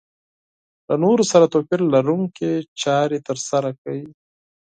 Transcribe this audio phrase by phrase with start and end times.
[0.87, 2.51] له نورو سره توپير لرونکې
[2.81, 4.07] چارې ترسره کوي.